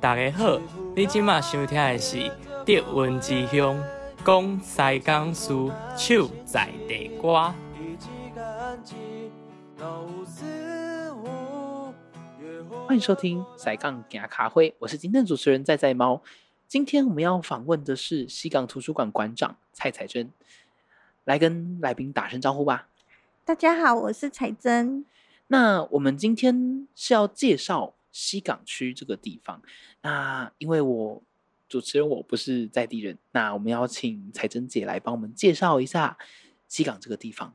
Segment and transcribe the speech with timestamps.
[0.00, 0.60] 大家好，
[0.96, 2.30] 你今麦收听的是
[2.66, 3.80] 德文之乡，
[4.24, 5.52] 讲西港事，
[5.96, 7.54] 手在地歌。
[12.86, 16.22] 欢迎收听《塞港行卡会》，我是今天的主持人在在猫。
[16.66, 20.32] 今天我们要访问的是西港图书馆馆长蔡彩珍，
[21.24, 22.88] 来跟来宾打声招呼吧。
[23.44, 25.04] 大家好，我是彩珍。
[25.48, 29.60] 那我们今天是要介绍西港区这个地方。
[30.02, 31.22] 那因为我
[31.68, 36.16] 主持人我不是在地人，那我们要请彩珍姐来帮我们介绍一下
[36.66, 37.54] 西港这个地方。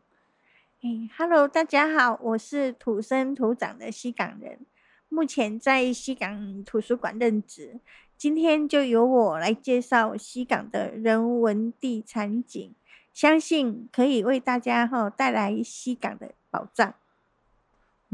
[0.81, 4.59] 哎，Hello，大家好，我是土生土长的西港人。
[5.07, 7.79] 目前在西港图书馆任职，
[8.17, 12.73] 今天就由我来介绍西港的人文地产景，
[13.13, 16.95] 相信可以为大家哈带来西港的宝藏。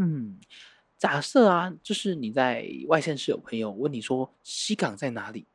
[0.02, 0.40] 嗯，
[0.98, 5.46] 假设啊，就是你在外县市有朋友问你说西港在哪里，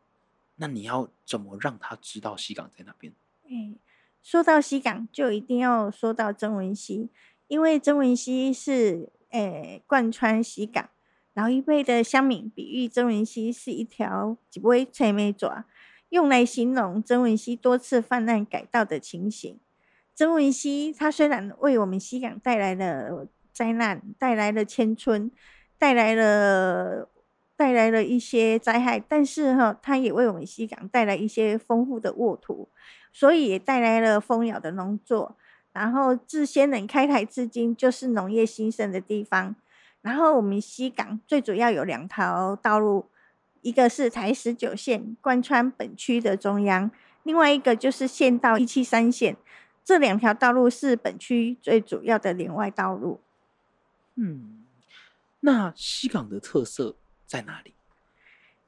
[0.56, 3.10] 那你要怎么让他知道西港在哪边？
[3.46, 3.74] 哎，
[4.22, 7.08] 说到西港，就一定要说到曾文溪，
[7.48, 10.90] 因为曾文溪是诶贯穿西港。
[11.32, 15.64] 老一辈的乡民比喻曾文溪是一条几尾青梅爪，
[16.10, 19.58] 用来形容曾文溪多次泛滥改道的情形。
[20.14, 25.30] 曾文溪它虽然为我们西港带来了灾难，带来了迁村，
[25.78, 27.08] 带来了
[27.56, 32.68] 带来了一些灾害，但是哈，它也为我们西港带来一些丰富的沃土，
[33.12, 35.36] 所以也带来了丰饶的农作。
[35.72, 39.56] 然后自先人开台至今，就是农业兴盛的地方。
[40.02, 43.06] 然后我们西港最主要有两条道路，
[43.62, 46.90] 一个是台十九线贯穿本区的中央，
[47.22, 49.36] 另外一个就是县道一七三线。
[49.82, 53.20] 这两条道路是本区最主要的连外道路。
[54.16, 54.64] 嗯，
[55.40, 57.74] 那西港的特色在哪里？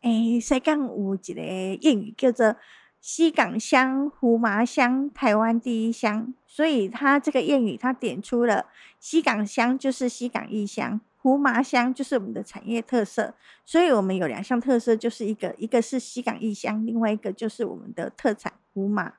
[0.03, 2.57] 诶，西港有一个谚语叫做
[3.01, 8.67] “西港香，胡麻香，台湾第一香”，所以它这个谚语它点出了
[9.01, 11.01] 西港香就是西港异香。
[11.19, 13.35] 胡麻香就是我们的产业特色，
[13.65, 19.15] 所以我们有两项特色，就是一个一个是西港异香，另外一个就是我们的特产胡麻。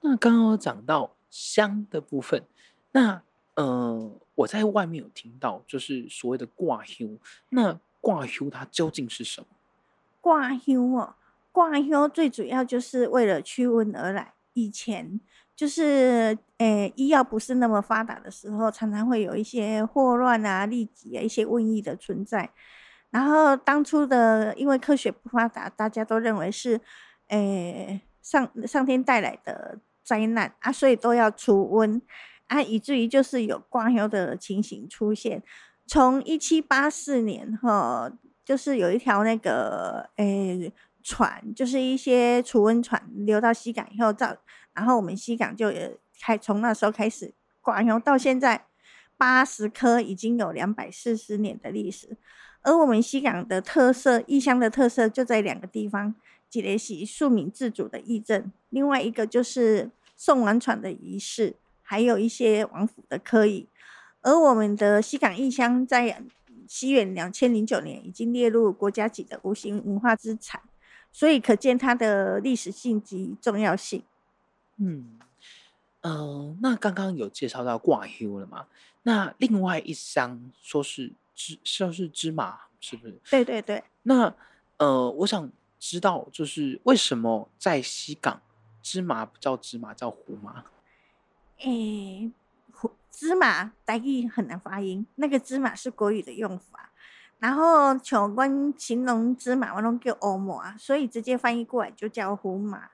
[0.00, 2.44] 那刚刚讲到香的部分，
[2.92, 3.22] 那
[3.56, 7.08] 呃，我在外面有听到，就是所谓的挂香。
[7.50, 9.46] 那挂香它究竟是什么？
[10.20, 11.14] 挂香哦，
[11.52, 14.32] 挂香最主要就是为了驱蚊而来。
[14.54, 15.20] 以前。
[15.56, 22.50] 就是，诶，医药不是那么发达的时候，常常会有一些霍乱啊、痢疾啊、一些瘟疫的存在。
[23.08, 26.78] 然后当初的，因为科学不发达，大家都认为是，
[27.28, 32.02] 诶，上上天带来的灾难啊，所以都要除瘟
[32.46, 35.42] 啊，以至于就是有挂销的情形出现。
[35.86, 38.10] 从一七八四年哈，
[38.44, 44.36] 就是有一条那个，诶，船，就是一些除瘟船流到西港以后造。
[44.74, 45.72] 然后我们西港就
[46.20, 48.66] 开从那时候开始挂油，到现在
[49.16, 52.16] 八十颗已经有两百四十年的历史。
[52.62, 56.14] 而我们西港的特色，异乡的特色就在两个地方：，
[56.50, 61.54] 吉雷西庶民自主的义政，另外一个就是送王船的仪式，
[61.86, 63.66] 还有一些王府的科仪。
[64.22, 66.20] 而我们的西港异乡在
[66.66, 70.60] 西元两千零九年已经列入国家级的无形文化资产，
[71.12, 74.02] 所以可见它的历史性及重要性。
[74.78, 75.16] 嗯，
[76.00, 78.66] 呃，那刚刚有介绍到挂 U 了嘛？
[79.04, 83.20] 那另外一箱说是芝，说是芝麻，是不是？
[83.30, 83.84] 对对对。
[84.02, 84.34] 那
[84.78, 85.48] 呃，我想
[85.78, 88.42] 知道，就是为什么在西港
[88.82, 90.64] 芝麻不叫芝麻，叫胡麻？
[91.58, 92.30] 诶，
[92.72, 96.90] 胡芝麻大意很难发音，那个芝麻是国语的用法。
[97.38, 98.44] 然后像我
[98.76, 102.90] 形容芝麻，我拢叫欧麻，所以直接翻译过来就叫胡麻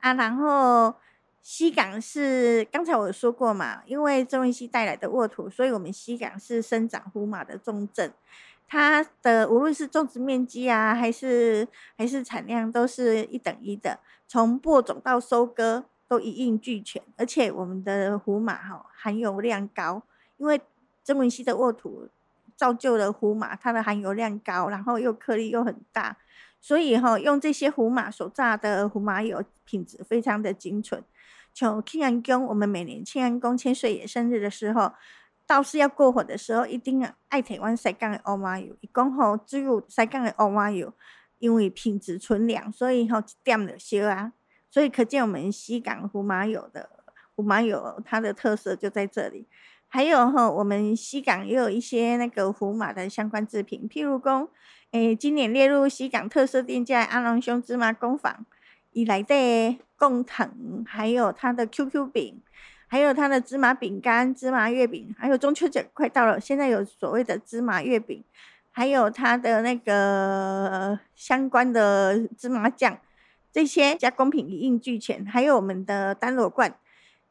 [0.00, 0.14] 啊。
[0.14, 0.94] 然后。
[1.46, 8.10] 西港是刚才我说过嘛，因为中文溪带来的沃土，所以我们西港是生长胡麻的重镇。
[8.66, 11.68] 它的无论是种植面积啊，还是
[11.98, 14.00] 还是产量，都是一等一的。
[14.26, 20.02] 从播种到收割都一应俱全，而且我们的胡麻哈含油量高，
[20.36, 20.60] 因为
[21.02, 22.08] 曾文溪的沃土
[22.56, 26.16] 造就了胡麻，它的含油量高，然后又颗粒又很大，
[26.60, 31.02] 所以哈用这些胡麻所榨的胡麻油品质非常的精纯。
[31.52, 34.92] 像庆安宫，我们每年庆安宫千岁爷生日的时候，
[35.46, 38.74] 道士要过火的时候，一定要爱台湾西港的乌麻油。
[38.80, 40.92] 一共吼，只有西港的乌麻油，
[41.38, 44.32] 因为品质纯良，所以吼一点就烧啊。
[44.74, 46.90] 所以可见我们西港胡麻油的
[47.36, 49.46] 胡麻油，它的特色就在这里。
[49.86, 54.48] 还有哈，我们西港也有一些那个胡麻的相关制品，譬如讲，
[54.90, 58.44] 诶，今年列入西港特色店家阿龙兄芝麻工坊
[58.90, 62.42] 以来的贡藤，还有它的 QQ 饼，
[62.88, 68.24] 还有它的芝麻饼干、芝麻月饼，还有中秋节快到了，现在有所谓的芝麻月饼，
[68.72, 72.98] 还有它的那个相关的芝麻酱，
[73.54, 76.74] 这些加工品一应俱全，还有我们的丹螺罐。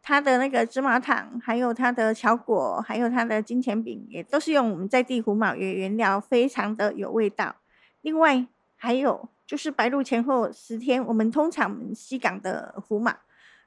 [0.02, 7.58] 它的那个芝麻糖，还有它的巧果，还有它的金钱饼，也都是用我们在地胡麻原原料，非常的有味道。
[8.00, 8.48] 另外
[8.78, 13.18] 还有就是白露前后十天，我们通常西港的胡麻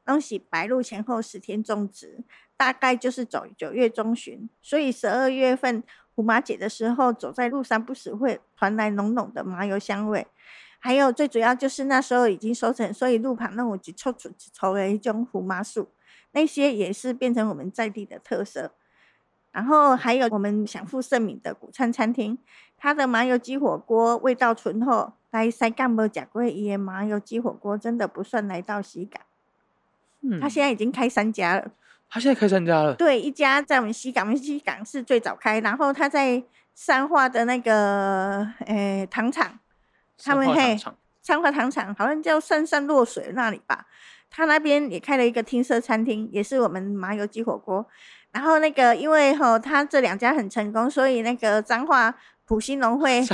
[0.06, 2.24] 东西白露前后十天种植，
[2.56, 5.82] 大概就是走九月中旬，所以十二月份
[6.14, 10.26] 胡麻节的时候，走在路上不时会传来浓浓的麻油香味。
[10.86, 15.88] 还有最主要就是那时候已经收成，所以路旁那种一抽出一抽的一种胡麻树。
[16.30, 18.70] 那些也是变成我们在地的特色，
[19.50, 22.38] 然后还有我们享负盛名的古餐餐厅，
[22.76, 29.20] 它的麻油鸡火锅味道醇厚，来塞干没假贵耶麻油鸡火锅真的不算来到西港。
[30.20, 31.72] 嗯，他现在已经开三家了。
[32.08, 32.94] 他现在开三家了。
[32.94, 36.44] 对，一家在我们西港，我们西港是最早开，然后他在
[36.74, 39.58] 三化的那个诶糖厂，
[40.22, 40.76] 他们嘿
[41.22, 43.86] 三化糖厂好像叫山山落水那里吧。
[44.28, 47.86] 他那边也开了一个听色餐厅，也是我们麻油鸡火锅。
[48.32, 52.14] 然后那个，因为哦，他这两家很成功，所以那个彰化
[52.44, 53.24] 普兴农会，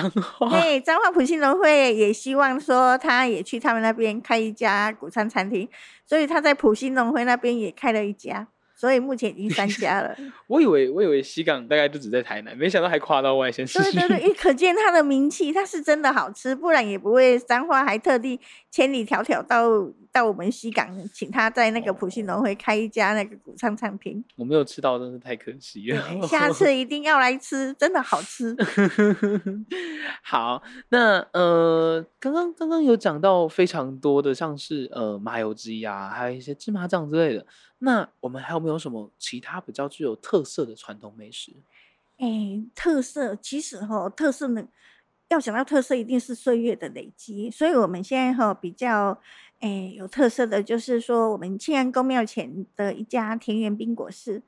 [0.51, 5.69] 嘿，彰化普兴农会也希望说，他也去他们那边开一家古餐餐厅，
[6.07, 8.47] 所以他在普兴农会那边也开了一家。
[8.83, 10.13] 所以目前已经三家了。
[10.49, 13.79] 我以为我以为西港大概就只在台南，没想到还跨到外县市。
[13.81, 18.41] 对对对，也可见它的名气，它是真的好吃，不然也不会三花还特地
[18.73, 19.69] 千里迢迢到
[20.11, 24.25] 到我们西港，请他在那个普信农会开一家那个古唱餐厅。
[24.35, 26.27] 我没有吃到，真是太可惜了。
[26.27, 28.57] 下次一定要来吃，真的好吃。
[30.25, 37.47] 好，那呃，刚刚刚刚有讲到非常多的，像是呃麻油鸡啊，还有一些芝麻酱之类的。
[37.81, 41.53] 那我们还有没有什么其他比较具有特色的传统美食？
[42.17, 44.65] 哎，特色其实哈，特色呢，
[45.33, 47.51] 要想到特色，一定是岁月的累积。
[47.51, 49.19] 所以我们现在哈比较
[49.61, 54.43] 哎有特色的就是说，我们庆安公庙前的一家田园冰果室，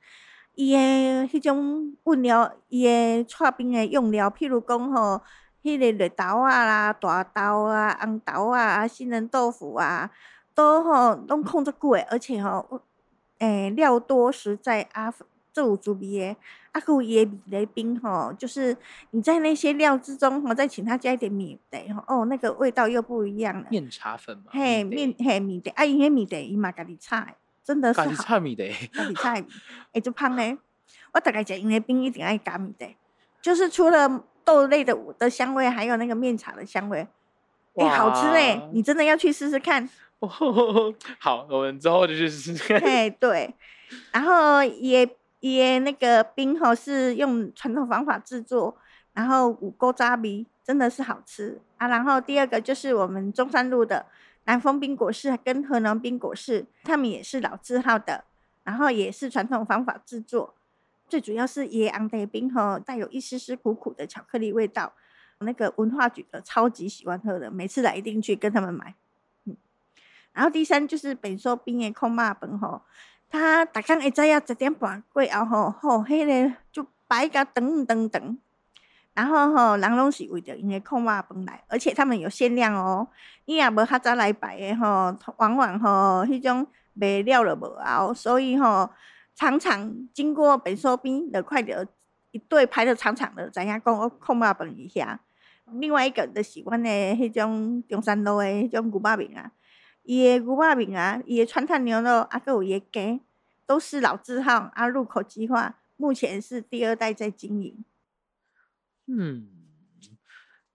[0.53, 0.79] 伊的
[1.27, 5.21] 迄种物料，伊的串冰的用料，譬如讲吼，
[5.63, 10.11] 迄个绿豆啊啦、大豆啊、红豆啊、杏仁豆腐啊，
[10.53, 12.81] 都吼拢控制过，而且吼。
[13.39, 15.13] 诶，料多实在啊，
[15.51, 16.37] 这有滋味诶，
[16.75, 18.75] 啊，有伊诶米雷冰吼，就是
[19.11, 23.65] 你在那些料之中吼，再请他加一点米得吼，哦，那个味道又不一样了。
[23.69, 24.43] 面茶粉嘛。
[24.49, 28.05] 嘿，面嘿米的，啊，因为米的伊嘛家己菜，真的是好。
[28.07, 28.67] 家己菜米的。
[28.91, 29.45] 家己菜，
[29.93, 30.57] 诶，就胖嘞。
[31.13, 32.85] 我大概食因为冰一定爱加米的，
[33.41, 37.07] 就是除了豆类的的香味，还有那个面茶的香味，
[37.75, 39.89] 诶，好吃诶，你真的要去试试看。
[41.19, 42.77] 好，我们之后就去试试。
[42.79, 43.53] 嘿，对，
[44.11, 45.07] 然后也
[45.53, 48.75] 也那个冰吼是用传统方法制作，
[49.13, 51.87] 然后五沟渣米真的是好吃啊。
[51.87, 54.07] 然后第二个就是我们中山路的
[54.45, 58.23] 南丰冰果室跟河南冰果室，他们也是老字号的，
[58.63, 60.55] 然后也是传统方法制作，
[61.07, 64.93] 最主要是椰昂的冰吼带有一丝丝苦苦的巧克力味道，
[65.39, 68.95] 那个文化局的超级喜欢喝的，每次来一定去跟他们买。
[69.45, 69.55] 嗯
[70.33, 72.81] 然后第三就是本寿冰的空麻饭吼，
[73.29, 78.37] 他大概会知要十点半过后吼，吼，迄个就摆个等等等，
[79.13, 83.07] 然后吼人拢是为着因为空肉饭来，而且他们有限量哦，
[83.45, 88.89] 你也无较早来排的吼，往往吼迄种卖了就无啊，所以吼
[89.35, 91.85] 常常经过本寿边的快点
[92.31, 95.19] 一对排的长长的，知影讲空肉饭一下。
[95.73, 99.51] 另外一个就是阮的迄种中山路的迄种牛肉面啊。
[100.05, 103.21] 伊的牛肉面啊，伊的川菜牛肉啊，佮有伊的鸡，
[103.65, 107.83] 都是老字号啊，入口即化，目前是第二代在经营。
[109.07, 109.47] 嗯，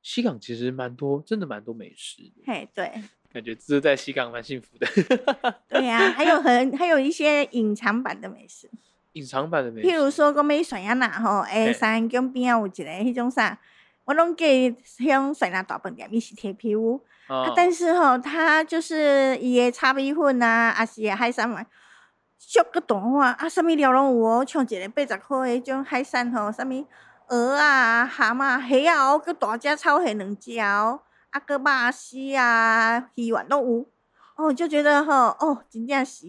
[0.02, 2.30] 西港其实蛮多，真的蛮多美食。
[2.44, 2.92] 嘿，对，
[3.32, 4.87] 感觉住在西港蛮幸福的。
[5.68, 8.68] 对呀，还有很还有一些隐藏版的美食。
[9.12, 13.58] 隐藏版的美食，譬如说，讲美酸鸭呐吼，诶，三江边啊有一个迄种啥，
[14.11, 17.00] 我拢记迄种酸鸭大饭店，伊是铁皮屋。
[17.29, 21.64] 啊，但是吼，他就是伊个炒米粉啊，啊是海产嘛，
[22.37, 26.85] 俗个大碗啊，啥物料拢有哦，像一个八十块迄种海产吼，啥物
[27.29, 33.87] 鹅啊、蛤蟆、虾啊，哦，佮大只炒虾两只哦，啊，佮肉丝啊、鱼丸拢有，
[34.35, 36.26] 哦，就觉得吼，哦，真正是，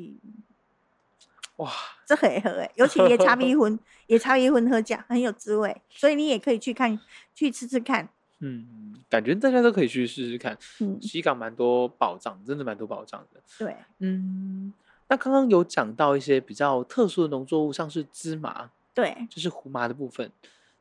[1.56, 1.72] 哇，
[2.12, 7.00] 这很喝哎， 尤其野茶米粉，野茶米粉喝酱很有滋味，所以你也可以去看，
[7.34, 8.10] 去吃吃看。
[8.40, 10.58] 嗯，感觉大家都可以去试试看。
[10.82, 13.42] 嗯，西港蛮多宝藏，真的蛮多宝藏的。
[13.58, 14.74] 对，嗯，
[15.08, 20.30] 那刚刚有讲到一些比较特殊的农作物，像是芝麻，对，就是胡麻的部分，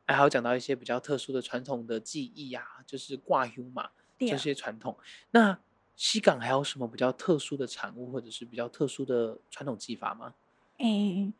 [0.05, 4.97] 还有讲到一些比较特殊的传统的技艺啊，就是挂 U 嘛对这些传统。
[5.29, 5.57] 那
[5.95, 10.33] 西港还有什么比较特殊的产物，或者是比较特殊的传统技法吗？
[10.81, 11.33] 诶、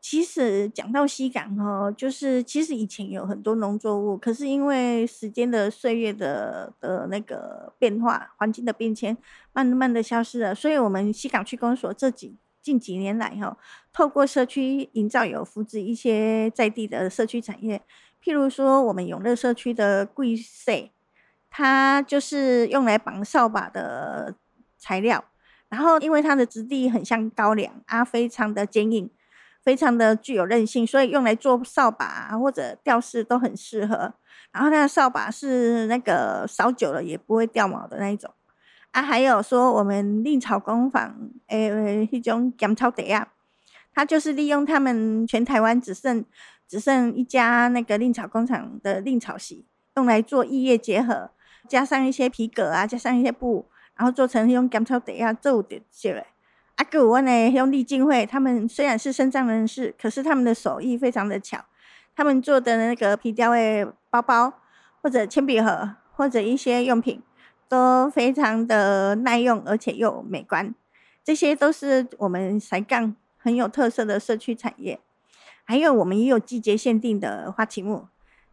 [0.00, 9.16] 其实讲到西港哦，就是其实以前有很多农作物，可是因为时间的岁月的的那个变化，环境的变迁，
[9.52, 10.54] 慢慢的消失了。
[10.54, 13.56] 所以，我们西港区公所这几近几年来哈、
[13.92, 17.80] 透过社区营造，有扶植一些在地的社区产业，
[18.22, 20.92] 譬如说我们永乐社区的桂穗，
[21.50, 24.34] 它就是用来绑扫把的
[24.76, 25.24] 材料。
[25.68, 29.10] 然后因为它的质地很像高粱啊，非常的坚硬，
[29.62, 34.14] 非常的具有韧性，所以用来做扫把啊或者吊饰都很适合。
[34.50, 38.32] 然后它的扫把是那个扫久了也不会掉毛的那一种
[38.92, 39.02] 啊。
[39.02, 41.14] 还有说我们令草工坊
[41.48, 43.28] 诶一种甘草地啊，
[43.92, 46.24] 它就是利用他们全台湾只剩
[46.66, 51.30] 只剩一家那个令草工厂的令草席，用来做异业结合，
[51.68, 53.68] 加上一些皮革啊，加上一些布。
[53.98, 56.24] 然后做成那种甘草地啊，做的些嘞。
[56.76, 61.64] 啊，个我呢，用丽静会，他们虽然是身障人士，可是他们的手艺非常的巧。
[62.14, 64.52] 他们做的那个皮雕的包包，
[65.02, 67.20] 或者铅笔盒，或者一些用品，
[67.68, 70.72] 都非常的耐用，而且又美观。
[71.24, 75.00] 这些都是我们才杠很有特色的社区产业。
[75.64, 78.06] 还有，我们也有季节限定的花旗木，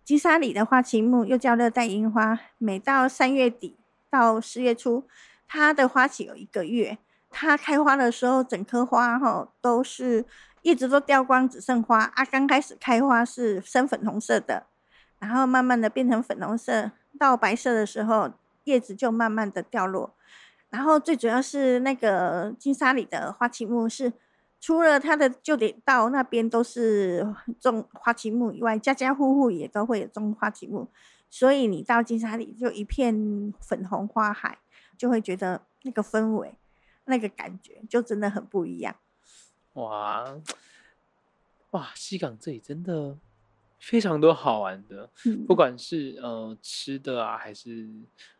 [0.03, 3.75] 金沙里的花旗木又叫热带樱花，每到三月底
[4.09, 5.03] 到四月初。
[5.47, 6.97] 它的花期有一个月，
[7.29, 10.25] 它开花的时候，整颗花哈都是
[10.63, 12.25] 叶子都掉光，只剩花啊。
[12.25, 14.65] 刚开始开花是深粉红色的，
[15.19, 18.31] 然后慢慢的变成粉红色到白色的时候，
[18.63, 20.15] 叶子就慢慢的掉落。
[20.69, 24.11] 然后最主要是那个金沙里的花旗木是，
[24.59, 30.89] 除了它的就得到那边都是种花旗木以外，家家户户也都会有种花旗木，
[31.29, 34.57] 所以你到金沙里就一片粉红花海。
[34.97, 36.53] 就会觉得那个氛围、
[37.05, 38.95] 那个感觉就真的很不一样。
[39.73, 40.37] 哇
[41.71, 43.17] 哇，西港这里真的
[43.79, 47.89] 非常多好玩的，嗯不管是呃吃的啊，还是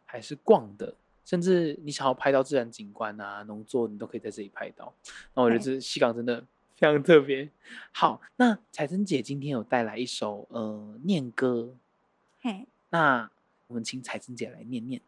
[0.05, 0.95] 还是逛的，
[1.25, 4.93] 甚至你想要拍到自然景观啊、农作，你都可以在这里拍到。
[5.33, 6.39] 那我觉得这西港真的
[6.77, 7.49] 非常特别。
[7.91, 11.75] 好，那彩珍姐今天有带来一首呃念歌，
[12.39, 13.29] 嘿，那
[13.67, 15.01] 我们请彩珍姐来念念。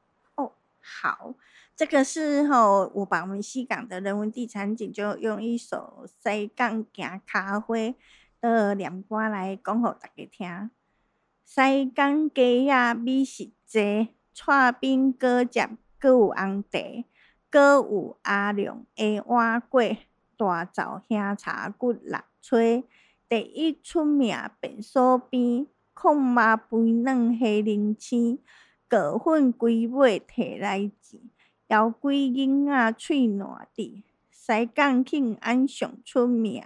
[0.90, 1.36] 好，
[1.76, 7.92] 这个是吼，我把我们西港的人文地产景就用一首《西港行咖啡》
[8.40, 10.72] 的念歌来讲给大家听。
[11.44, 15.68] 西港鸡仔美食多，串冰果汁，
[16.00, 16.80] 搁有红茶，
[17.50, 19.98] 搁有阿良的碗粿，
[20.38, 22.86] 大灶香茶骨六炊，
[23.28, 28.40] 第一出名便所边，控肉肥嫩虾仁青。
[28.90, 31.20] 果粉龟尾摕来煎，
[31.68, 34.04] 腰龟囡仔喙烂滴。
[34.32, 36.64] 西港庆安上出名，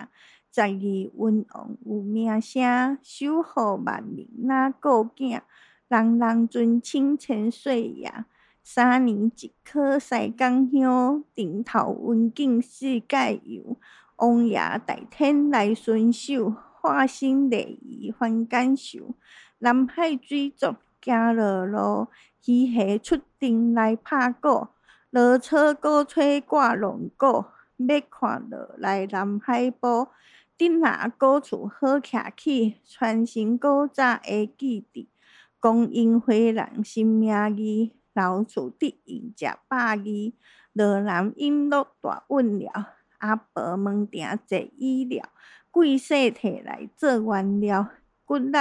[0.54, 0.70] 十二
[1.16, 5.42] 文王有名声，守护万民若顾囝，
[5.88, 8.14] 人人尊称千岁爷。
[8.62, 13.78] 三年一颗西港香，顶头温景世界游。
[14.18, 19.16] 王爷大天来巡守，化身礼仪凡间受。
[19.58, 20.76] 南海水族。
[21.02, 22.08] 行落路，
[22.46, 24.68] 鱼虾出庭来拍鼓，
[25.10, 27.46] 落草鼓吹挂龙鼓，
[27.78, 30.08] 要看落来南海埔。
[30.58, 35.10] 顶下古厝好徛起，传承古早的记忆。
[35.60, 39.98] 光阴回人心名义，老厝得用食百二。
[40.74, 45.28] 落南音乐大运了，阿婆门埕坐医疗。
[45.72, 47.88] 贵势摕来做原料，
[48.24, 48.58] 骨力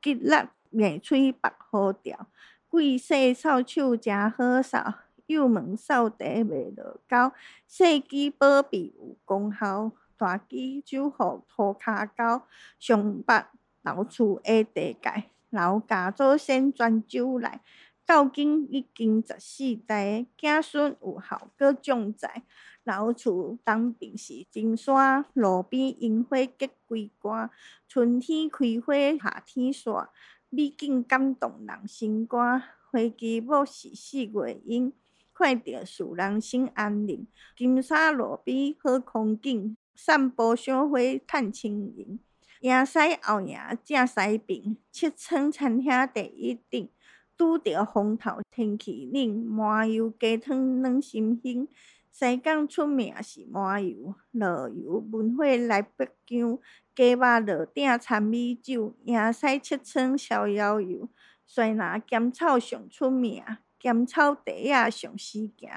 [0.00, 0.34] 吉力。
[0.70, 2.26] 面喙白好调，
[2.68, 4.94] 贵细扫帚真好扫，
[5.26, 7.32] 幼门扫地袂落沟，
[7.66, 12.46] 细机保庇有功效，大机守护涂骹高。
[12.78, 13.44] 上北
[13.82, 17.60] 老厝下地界，老家祖先泉州来，
[18.06, 22.42] 到今已经十四代，子孙有孝搁种在。
[22.84, 27.50] 老厝东边是金山，路边樱花结桂冠，
[27.86, 30.08] 春天开花，夏天煞。
[30.52, 34.92] 美景感动人心肝，花期末是四月樱，
[35.32, 37.24] 看着使人心安宁。
[37.56, 42.18] 金沙路边好风景，散步赏花趁清闲。
[42.62, 46.90] 赢西后夜正西平，七川餐厅第一顶。
[47.38, 51.68] 拄着风头天气冷，麻油鸡汤软心心。
[52.10, 56.58] 西港出名是麻油，落油文化来北京。
[57.00, 61.08] 鸡肉落鼎掺米酒，赢西七川逍遥游。
[61.46, 63.42] 衰拿甘草上出名，
[63.80, 65.70] 甘草茶仔上时行。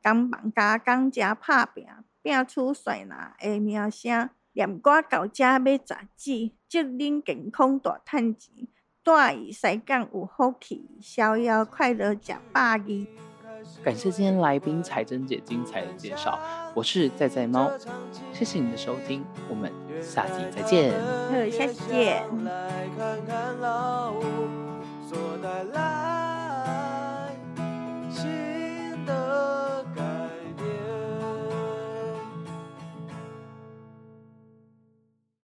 [0.00, 1.86] 工忙加工食拍拼，
[2.22, 4.30] 拼出衰拿的名声。
[4.54, 8.66] 念歌到遮要十指，祝恁健康大趁钱。
[9.02, 13.29] 带伊西港有福气，逍遥快乐食百二。
[13.82, 16.38] 感谢今天来宾彩珍姐精彩的介绍，
[16.74, 17.70] 我是在在猫，
[18.32, 20.92] 谢谢你的收听，我们下集再见。
[21.50, 22.22] 下期见。